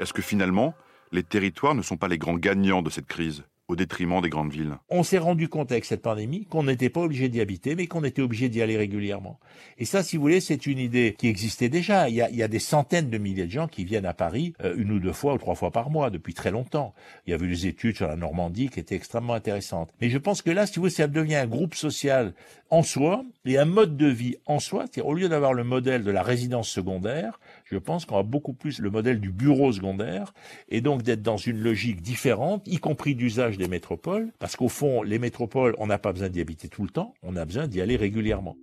Est-ce 0.00 0.12
que 0.12 0.22
finalement, 0.22 0.74
les 1.12 1.22
territoires 1.22 1.74
ne 1.74 1.82
sont 1.82 1.96
pas 1.96 2.08
les 2.08 2.18
grands 2.18 2.36
gagnants 2.36 2.82
de 2.82 2.90
cette 2.90 3.06
crise 3.06 3.44
au 3.70 3.76
détriment 3.76 4.20
des 4.20 4.28
grandes 4.28 4.50
villes. 4.50 4.74
On 4.88 5.04
s'est 5.04 5.18
rendu 5.18 5.48
compte 5.48 5.70
avec 5.70 5.84
cette 5.84 6.02
pandémie 6.02 6.44
qu'on 6.46 6.64
n'était 6.64 6.90
pas 6.90 7.02
obligé 7.02 7.28
d'y 7.28 7.40
habiter, 7.40 7.76
mais 7.76 7.86
qu'on 7.86 8.02
était 8.02 8.20
obligé 8.20 8.48
d'y 8.48 8.60
aller 8.60 8.76
régulièrement. 8.76 9.38
Et 9.78 9.84
ça, 9.84 10.02
si 10.02 10.16
vous 10.16 10.22
voulez, 10.22 10.40
c'est 10.40 10.66
une 10.66 10.78
idée 10.78 11.14
qui 11.16 11.28
existait 11.28 11.68
déjà. 11.68 12.08
Il 12.08 12.16
y, 12.16 12.42
a, 12.42 12.48
des 12.48 12.58
centaines 12.58 13.10
de 13.10 13.18
milliers 13.18 13.46
de 13.46 13.50
gens 13.50 13.68
qui 13.68 13.84
viennent 13.84 14.06
à 14.06 14.12
Paris 14.12 14.54
euh, 14.62 14.74
une 14.76 14.90
ou 14.90 14.98
deux 14.98 15.12
fois 15.12 15.34
ou 15.34 15.38
trois 15.38 15.54
fois 15.54 15.70
par 15.70 15.88
mois 15.88 16.10
depuis 16.10 16.34
très 16.34 16.50
longtemps. 16.50 16.94
Il 17.26 17.30
y 17.30 17.34
a 17.34 17.36
eu 17.36 17.48
des 17.48 17.66
études 17.68 17.96
sur 17.96 18.08
la 18.08 18.16
Normandie 18.16 18.68
qui 18.68 18.80
étaient 18.80 18.96
extrêmement 18.96 19.34
intéressantes. 19.34 19.90
Mais 20.00 20.10
je 20.10 20.18
pense 20.18 20.42
que 20.42 20.50
là, 20.50 20.66
si 20.66 20.74
vous 20.74 20.82
voulez, 20.82 20.90
ça 20.90 21.06
devient 21.06 21.36
un 21.36 21.46
groupe 21.46 21.76
social 21.76 22.34
en 22.70 22.82
soi 22.82 23.24
et 23.44 23.58
un 23.58 23.64
mode 23.64 23.96
de 23.96 24.06
vie 24.06 24.36
en 24.46 24.60
soi. 24.60 24.84
Au 25.02 25.14
lieu 25.14 25.28
d'avoir 25.28 25.52
le 25.52 25.64
modèle 25.64 26.04
de 26.04 26.10
la 26.10 26.22
résidence 26.22 26.68
secondaire, 26.68 27.38
Je 27.64 27.78
pense 27.78 28.04
qu'on 28.04 28.18
a 28.18 28.22
beaucoup 28.24 28.52
plus 28.52 28.80
le 28.80 28.90
modèle 28.90 29.20
du 29.20 29.30
bureau 29.30 29.72
secondaire 29.72 30.34
et 30.68 30.80
donc 30.80 31.02
d'être 31.02 31.22
dans 31.22 31.36
une 31.36 31.60
logique 31.60 32.02
différente, 32.02 32.66
y 32.66 32.78
compris 32.78 33.14
d'usage 33.14 33.58
des 33.58 33.68
métropoles, 33.68 34.32
parce 34.40 34.56
qu'au 34.56 34.68
fond, 34.68 35.02
les 35.02 35.20
métropoles, 35.20 35.76
on 35.78 35.86
n'a 35.86 35.98
pas 35.98 36.12
besoin 36.12 36.28
d'y 36.28 36.40
habiter 36.40 36.68
tout 36.68 36.82
le 36.82 36.90
temps, 36.90 37.14
on 37.22 37.36
a 37.36 37.44
besoin 37.44 37.68
d'y 37.68 37.80
aller 37.80 37.96
régulièrement. 37.96 38.56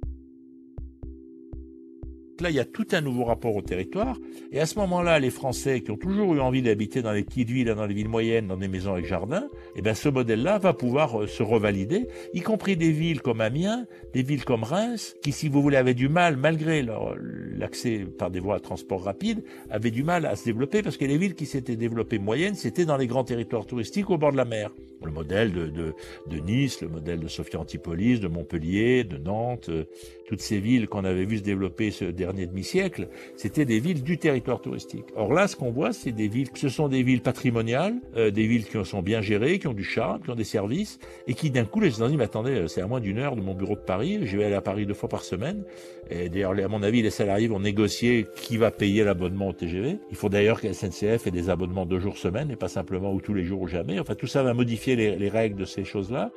Là, 2.40 2.52
il 2.52 2.56
y 2.56 2.60
a 2.60 2.66
tout 2.66 2.86
un 2.92 3.02
nouveau 3.02 3.24
rapport 3.24 3.56
au 3.56 3.62
territoire. 3.62 4.18
Et 4.52 4.60
à 4.60 4.66
ce 4.66 4.78
moment-là, 4.80 5.20
les 5.20 5.32
Français 5.32 5.82
qui 5.82 5.92
ont 5.92 5.98
toujours 5.98 6.36
eu 6.36 6.40
envie 6.40 6.62
d'habiter 6.62 7.02
dans 7.02 7.12
les 7.12 7.24
petites 7.24 7.50
villes, 7.50 7.74
dans 7.74 7.86
les 7.86 7.94
villes 7.94 8.10
moyennes, 8.10 8.48
dans 8.48 8.58
des 8.58 8.68
maisons 8.68 8.94
avec 8.94 9.06
jardin, 9.06 9.48
eh 9.76 9.82
ben, 9.82 9.96
ce 9.96 10.10
modèle-là 10.10 10.60
va 10.60 10.74
pouvoir 10.74 11.24
euh, 11.24 11.28
se 11.28 11.42
revalider, 11.42 12.08
y 12.34 12.42
compris 12.42 12.78
des 12.78 12.92
villes 12.92 13.22
comme 13.22 13.42
Amiens, 13.42 13.86
des 14.14 14.22
villes 14.22 14.46
comme 14.46 14.64
Reims, 14.64 15.16
qui, 15.24 15.32
si 15.32 15.50
vous 15.50 15.62
voulez, 15.62 15.78
avaient 15.78 15.96
du 15.96 16.10
mal, 16.10 16.38
malgré 16.38 16.84
l'accès 16.84 18.06
par 18.18 18.30
des 18.30 18.40
voies 18.40 18.58
de 18.58 18.64
transport 18.64 19.04
rapides, 19.04 19.44
avaient 19.70 19.92
du 19.92 20.04
mal 20.04 20.26
à 20.26 20.36
se 20.36 20.46
développer 20.46 20.84
parce 20.84 20.98
que 20.98 21.06
les 21.06 21.18
villes 21.18 21.36
qui 21.36 21.46
s'étaient 21.46 21.76
développées 21.76 22.20
moyennes, 22.20 22.56
c'était 22.56 22.86
dans 22.86 22.98
les 22.98 23.08
grands 23.08 23.24
territoires 23.24 23.66
touristiques 23.66 24.10
au 24.10 24.18
bord 24.18 24.32
de 24.32 24.38
la 24.38 24.46
mer. 24.46 24.72
Le 25.04 25.12
modèle 25.12 25.54
de, 25.54 25.68
de, 25.68 25.94
de 26.28 26.38
Nice, 26.38 26.82
le 26.82 26.90
modèle 26.90 27.20
de 27.20 27.28
Sophia 27.28 27.60
Antipolis, 27.60 28.20
de 28.20 28.28
Montpellier, 28.28 29.04
de 29.04 29.18
Nantes, 29.18 29.70
euh, 29.70 29.86
toutes 30.28 30.42
ces 30.42 30.60
villes 30.60 30.88
qu'on 30.88 31.06
avait 31.06 31.26
vu 31.26 31.38
se 31.38 31.44
développer 31.44 31.92
ce 31.92 32.06
dernier 32.06 32.48
demi-siècle, 32.48 33.08
c'était 33.36 33.66
des 33.66 33.80
villes 33.80 34.04
du 34.04 34.18
territoire 34.18 34.62
touristique. 34.62 35.06
Or 35.16 35.34
là, 35.34 35.48
ce 35.48 35.56
qu'on 35.56 35.72
voit, 35.72 35.94
c'est 35.94 36.12
des 36.12 36.28
villes, 36.28 36.50
ce 36.54 36.70
sont 36.70 36.88
des 36.88 37.04
villes 37.04 37.22
patrimoniales, 37.22 37.96
euh, 38.16 38.32
des 38.32 38.48
villes 38.48 38.66
qui 38.66 38.84
sont 38.86 39.02
bien 39.02 39.22
gérées, 39.22 39.60
qui 39.60 39.68
ont 39.68 39.74
du 39.74 39.84
charme, 39.84 40.22
qui 40.22 40.30
ont 40.30 40.36
des 40.36 40.44
services, 40.44 41.00
et 41.28 41.34
qui 41.34 41.52
d'un 41.52 41.66
coup, 41.66 41.80
les 41.80 41.92
gens 41.92 42.08
disent, 42.08 42.18
mais 42.18 42.24
attendez, 42.24 42.52
euh, 42.52 42.68
c'est 42.68 42.82
à 42.82 42.88
moins 42.88 43.00
d'une 43.00 43.20
heure 43.20 43.36
de 43.36 43.42
mon 43.42 43.54
bureau 43.54 43.76
de 43.76 43.82
Paris, 43.82 44.20
je 44.24 44.38
vais 44.38 44.46
aller 44.46 44.56
à 44.56 44.62
Paris 44.62 44.86
deux 44.86 44.94
fois 44.94 45.10
par 45.10 45.24
semaine. 45.24 45.64
Et 46.10 46.30
d'ailleurs, 46.30 46.52
à 46.58 46.68
mon 46.68 46.84
avis, 46.84 47.02
les 47.02 47.10
salariés 47.10 47.48
vont 47.48 47.60
négocier 47.60 48.28
qui 48.36 48.58
va 48.58 48.72
payer 48.72 49.04
l'abonnement 49.04 49.50
au 49.50 49.54
TGV. 49.54 50.00
Il 50.10 50.16
faut 50.16 50.30
d'ailleurs 50.30 50.62
que 50.62 50.68
la 50.68 50.74
SNCF 50.74 51.28
ait 51.28 51.32
des 51.32 51.50
abonnements 51.50 51.86
deux 51.86 52.00
jours 52.00 52.18
semaine, 52.18 52.50
et 52.52 52.56
pas 52.56 52.70
simplement 52.70 53.14
ou 53.14 53.22
tous 53.22 53.34
les 53.34 53.44
jours 53.44 53.62
ou 53.62 53.68
jamais. 53.68 54.00
Enfin, 54.00 54.16
tout 54.16 54.28
ça 54.28 54.44
va 54.44 54.54
modifier 54.54 54.87
les, 54.96 55.16
les 55.16 55.30
règles 55.30 55.60
de 55.60 55.66
ces 55.66 55.84
choses-là. 55.84 56.32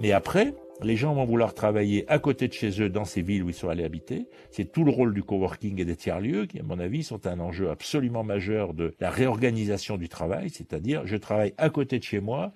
Mais 0.00 0.12
après, 0.12 0.54
les 0.82 0.96
gens 0.96 1.14
vont 1.14 1.24
vouloir 1.24 1.54
travailler 1.54 2.04
à 2.08 2.18
côté 2.18 2.48
de 2.48 2.52
chez 2.52 2.82
eux 2.82 2.88
dans 2.88 3.04
ces 3.04 3.22
villes 3.22 3.44
où 3.44 3.48
ils 3.48 3.54
sont 3.54 3.68
allés 3.68 3.84
habiter. 3.84 4.28
C'est 4.50 4.72
tout 4.72 4.84
le 4.84 4.90
rôle 4.90 5.14
du 5.14 5.22
coworking 5.22 5.80
et 5.80 5.84
des 5.84 5.96
tiers-lieux 5.96 6.46
qui, 6.46 6.58
à 6.58 6.62
mon 6.62 6.78
avis, 6.78 7.04
sont 7.04 7.26
un 7.26 7.38
enjeu 7.40 7.70
absolument 7.70 8.24
majeur 8.24 8.74
de 8.74 8.94
la 9.00 9.10
réorganisation 9.10 9.96
du 9.96 10.08
travail. 10.08 10.50
C'est-à-dire, 10.50 11.06
je 11.06 11.16
travaille 11.16 11.54
à 11.58 11.70
côté 11.70 11.98
de 11.98 12.04
chez 12.04 12.20
moi, 12.20 12.52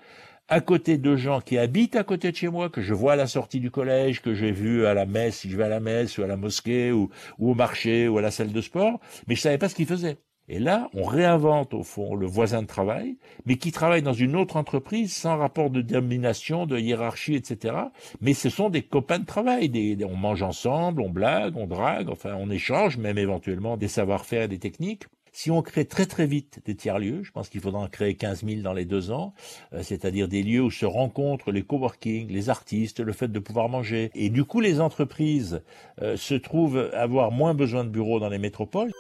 à 0.48 0.60
côté 0.60 0.98
de 0.98 1.16
gens 1.16 1.40
qui 1.40 1.58
habitent 1.58 1.96
à 1.96 2.04
côté 2.04 2.30
de 2.30 2.36
chez 2.36 2.48
moi, 2.48 2.70
que 2.70 2.80
je 2.80 2.94
vois 2.94 3.12
à 3.12 3.16
la 3.16 3.26
sortie 3.26 3.60
du 3.60 3.70
collège, 3.70 4.22
que 4.22 4.34
j'ai 4.34 4.50
vu 4.50 4.86
à 4.86 4.94
la 4.94 5.06
messe, 5.06 5.38
si 5.38 5.50
je 5.50 5.56
vais 5.56 5.64
à 5.64 5.68
la 5.68 5.80
messe 5.80 6.18
ou 6.18 6.22
à 6.22 6.26
la 6.26 6.36
mosquée 6.36 6.90
ou, 6.90 7.10
ou 7.38 7.50
au 7.50 7.54
marché 7.54 8.08
ou 8.08 8.18
à 8.18 8.22
la 8.22 8.30
salle 8.30 8.52
de 8.52 8.60
sport, 8.60 8.98
mais 9.26 9.34
je 9.34 9.42
savais 9.42 9.58
pas 9.58 9.68
ce 9.68 9.74
qu'ils 9.74 9.86
faisaient. 9.86 10.16
Et 10.48 10.58
là, 10.58 10.88
on 10.94 11.04
réinvente 11.04 11.74
au 11.74 11.82
fond 11.82 12.14
le 12.14 12.26
voisin 12.26 12.62
de 12.62 12.66
travail, 12.66 13.16
mais 13.44 13.56
qui 13.56 13.70
travaille 13.70 14.02
dans 14.02 14.14
une 14.14 14.34
autre 14.34 14.56
entreprise 14.56 15.14
sans 15.14 15.36
rapport 15.36 15.68
de 15.68 15.82
domination, 15.82 16.64
de 16.64 16.78
hiérarchie, 16.78 17.34
etc. 17.34 17.76
Mais 18.20 18.32
ce 18.32 18.48
sont 18.48 18.70
des 18.70 18.82
copains 18.82 19.18
de 19.18 19.26
travail. 19.26 19.70
On 20.04 20.16
mange 20.16 20.42
ensemble, 20.42 21.02
on 21.02 21.10
blague, 21.10 21.56
on 21.56 21.66
drague, 21.66 22.08
enfin 22.08 22.34
on 22.38 22.50
échange 22.50 22.96
même 22.96 23.18
éventuellement 23.18 23.76
des 23.76 23.88
savoir-faire 23.88 24.44
et 24.44 24.48
des 24.48 24.58
techniques. 24.58 25.04
Si 25.32 25.50
on 25.50 25.62
crée 25.62 25.84
très 25.84 26.06
très 26.06 26.26
vite 26.26 26.60
des 26.64 26.74
tiers-lieux, 26.74 27.22
je 27.22 27.30
pense 27.30 27.48
qu'il 27.48 27.60
faudra 27.60 27.80
en 27.80 27.88
créer 27.88 28.14
15 28.14 28.44
000 28.44 28.62
dans 28.62 28.72
les 28.72 28.86
deux 28.86 29.10
ans, 29.10 29.34
euh, 29.72 29.82
c'est-à-dire 29.82 30.26
des 30.26 30.42
lieux 30.42 30.62
où 30.62 30.70
se 30.70 30.86
rencontrent 30.86 31.52
les 31.52 31.62
coworking, 31.62 32.28
les 32.28 32.48
artistes, 32.50 33.00
le 33.00 33.12
fait 33.12 33.28
de 33.28 33.38
pouvoir 33.38 33.68
manger. 33.68 34.10
Et 34.14 34.30
du 34.30 34.44
coup, 34.44 34.60
les 34.60 34.80
entreprises 34.80 35.62
euh, 36.00 36.16
se 36.16 36.34
trouvent 36.34 36.90
avoir 36.92 37.30
moins 37.30 37.54
besoin 37.54 37.84
de 37.84 37.90
bureaux 37.90 38.18
dans 38.18 38.30
les 38.30 38.38
métropoles. 38.38 38.90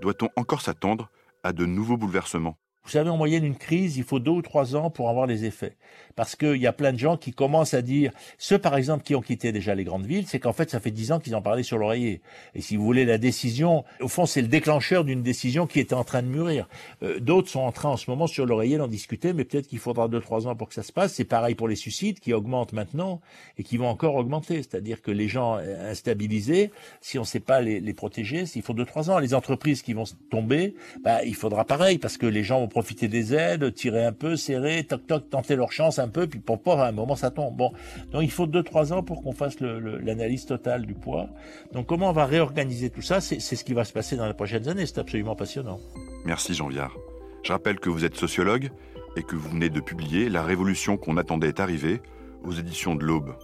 Doit-on 0.00 0.28
encore 0.36 0.60
s'attendre 0.60 1.10
à 1.42 1.52
de 1.52 1.66
nouveaux 1.66 1.96
bouleversements? 1.96 2.58
Vous 2.88 2.92
savez, 2.92 3.10
en 3.10 3.18
moyenne, 3.18 3.44
une 3.44 3.54
crise, 3.54 3.98
il 3.98 4.02
faut 4.02 4.18
deux 4.18 4.30
ou 4.30 4.40
trois 4.40 4.74
ans 4.74 4.88
pour 4.88 5.10
avoir 5.10 5.26
les 5.26 5.44
effets. 5.44 5.76
Parce 6.16 6.36
qu'il 6.36 6.56
y 6.56 6.66
a 6.66 6.72
plein 6.72 6.94
de 6.94 6.98
gens 6.98 7.18
qui 7.18 7.32
commencent 7.32 7.74
à 7.74 7.82
dire, 7.82 8.12
ceux 8.38 8.58
par 8.58 8.76
exemple 8.76 9.04
qui 9.04 9.14
ont 9.14 9.20
quitté 9.20 9.52
déjà 9.52 9.74
les 9.74 9.84
grandes 9.84 10.06
villes, 10.06 10.26
c'est 10.26 10.38
qu'en 10.38 10.54
fait, 10.54 10.70
ça 10.70 10.80
fait 10.80 10.90
dix 10.90 11.12
ans 11.12 11.20
qu'ils 11.20 11.36
en 11.36 11.42
parlaient 11.42 11.62
sur 11.62 11.76
l'oreiller. 11.76 12.22
Et 12.54 12.62
si 12.62 12.76
vous 12.76 12.84
voulez, 12.84 13.04
la 13.04 13.18
décision, 13.18 13.84
au 14.00 14.08
fond, 14.08 14.24
c'est 14.24 14.40
le 14.40 14.48
déclencheur 14.48 15.04
d'une 15.04 15.22
décision 15.22 15.66
qui 15.66 15.80
était 15.80 15.94
en 15.94 16.02
train 16.02 16.22
de 16.22 16.28
mûrir. 16.28 16.66
Euh, 17.02 17.20
d'autres 17.20 17.50
sont 17.50 17.60
en 17.60 17.72
train 17.72 17.90
en 17.90 17.98
ce 17.98 18.10
moment 18.10 18.26
sur 18.26 18.46
l'oreiller 18.46 18.78
d'en 18.78 18.88
discuter, 18.88 19.34
mais 19.34 19.44
peut-être 19.44 19.66
qu'il 19.66 19.80
faudra 19.80 20.08
deux, 20.08 20.20
trois 20.20 20.46
ans 20.46 20.56
pour 20.56 20.68
que 20.68 20.74
ça 20.74 20.82
se 20.82 20.92
passe. 20.92 21.12
C'est 21.12 21.24
pareil 21.24 21.54
pour 21.54 21.68
les 21.68 21.76
suicides 21.76 22.20
qui 22.20 22.32
augmentent 22.32 22.72
maintenant 22.72 23.20
et 23.58 23.64
qui 23.64 23.76
vont 23.76 23.88
encore 23.88 24.14
augmenter. 24.14 24.62
C'est-à-dire 24.62 25.02
que 25.02 25.10
les 25.10 25.28
gens 25.28 25.56
instabilisés, 25.56 26.70
si 27.02 27.18
on 27.18 27.22
ne 27.22 27.26
sait 27.26 27.38
pas 27.38 27.60
les, 27.60 27.80
les 27.80 27.92
protéger, 27.92 28.46
s'il 28.46 28.62
faut 28.62 28.72
deux, 28.72 28.86
trois 28.86 29.10
ans. 29.10 29.18
Les 29.18 29.34
entreprises 29.34 29.82
qui 29.82 29.92
vont 29.92 30.04
tomber, 30.30 30.74
bah, 31.04 31.22
il 31.24 31.34
faudra 31.34 31.66
pareil 31.66 31.98
parce 31.98 32.16
que 32.16 32.26
les 32.26 32.44
gens 32.44 32.60
vont 32.60 32.68
profiter 32.78 33.08
des 33.08 33.34
aides, 33.34 33.74
tirer 33.74 34.04
un 34.04 34.12
peu, 34.12 34.36
serrer, 34.36 34.84
toc 34.84 35.04
toc, 35.04 35.28
tenter 35.30 35.56
leur 35.56 35.72
chance 35.72 35.98
un 35.98 36.06
peu, 36.06 36.28
puis 36.28 36.38
pour 36.38 36.62
pas 36.62 36.84
à 36.84 36.88
un 36.90 36.92
moment 36.92 37.16
ça 37.16 37.32
tombe. 37.32 37.56
Bon, 37.56 37.72
donc 38.12 38.22
il 38.22 38.30
faut 38.30 38.46
deux 38.46 38.62
trois 38.62 38.92
ans 38.92 39.02
pour 39.02 39.20
qu'on 39.20 39.32
fasse 39.32 39.58
l'analyse 39.58 40.46
totale 40.46 40.86
du 40.86 40.94
poids. 40.94 41.28
Donc 41.72 41.86
comment 41.86 42.10
on 42.10 42.12
va 42.12 42.24
réorganiser 42.24 42.88
tout 42.90 43.02
ça 43.02 43.20
C'est 43.20 43.40
ce 43.40 43.64
qui 43.64 43.74
va 43.74 43.82
se 43.82 43.92
passer 43.92 44.14
dans 44.14 44.28
les 44.28 44.32
prochaines 44.32 44.68
années. 44.68 44.86
C'est 44.86 44.98
absolument 44.98 45.34
passionnant. 45.34 45.80
Merci 46.24 46.54
Jean 46.54 46.68
Viard. 46.68 46.96
Je 47.42 47.50
rappelle 47.50 47.80
que 47.80 47.90
vous 47.90 48.04
êtes 48.04 48.14
sociologue 48.14 48.70
et 49.16 49.24
que 49.24 49.34
vous 49.34 49.48
venez 49.48 49.70
de 49.70 49.80
publier 49.80 50.28
La 50.28 50.44
révolution 50.44 50.96
qu'on 50.96 51.16
attendait 51.16 51.48
est 51.48 51.58
arrivée 51.58 52.00
aux 52.44 52.52
éditions 52.52 52.94
de 52.94 53.02
l'Aube. 53.02 53.34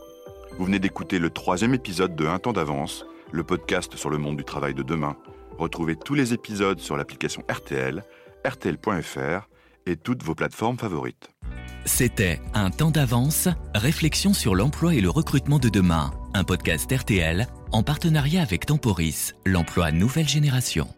Vous 0.58 0.64
venez 0.64 0.78
d'écouter 0.78 1.18
le 1.18 1.30
troisième 1.30 1.74
épisode 1.74 2.14
de 2.14 2.26
Un 2.28 2.38
temps 2.38 2.52
d'avance, 2.52 3.04
le 3.32 3.42
podcast 3.42 3.96
sur 3.96 4.10
le 4.10 4.18
monde 4.18 4.36
du 4.36 4.44
travail 4.44 4.74
de 4.74 4.84
demain. 4.84 5.16
Retrouvez 5.58 5.96
tous 5.96 6.14
les 6.14 6.34
épisodes 6.34 6.78
sur 6.78 6.96
l'application 6.96 7.42
RTL 7.50 8.04
rtl.fr 8.46 9.48
et 9.86 9.96
toutes 9.96 10.22
vos 10.22 10.34
plateformes 10.34 10.78
favorites. 10.78 11.30
C'était 11.84 12.40
Un 12.54 12.70
temps 12.70 12.90
d'avance, 12.90 13.48
réflexion 13.74 14.32
sur 14.32 14.54
l'emploi 14.54 14.94
et 14.94 15.00
le 15.00 15.10
recrutement 15.10 15.58
de 15.58 15.68
demain, 15.68 16.12
un 16.32 16.44
podcast 16.44 16.90
RTL 16.90 17.46
en 17.72 17.82
partenariat 17.82 18.40
avec 18.40 18.64
Temporis, 18.64 19.34
l'emploi 19.44 19.92
nouvelle 19.92 20.28
génération. 20.28 20.88